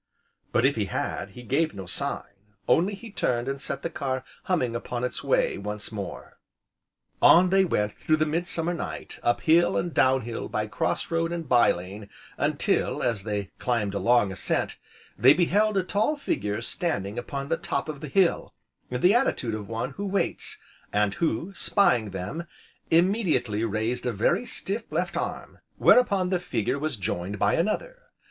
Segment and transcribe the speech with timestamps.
[0.51, 2.31] But, if he had, he gave no sign,
[2.67, 6.39] only he turned and set the car humming upon its way, once more.
[7.21, 11.31] On they went through the midsummer night, up hill and down hill, by cross road
[11.31, 14.79] and bye lane, until, as they climbed a long ascent,
[15.19, 18.55] they beheld a tall figure standing upon the top of the hill,
[18.89, 20.57] in the attitude of one who waits;
[20.91, 22.47] and who, spying them,
[22.89, 28.01] immediately raised a very stiff left arm, whereupon this figure was joined by another.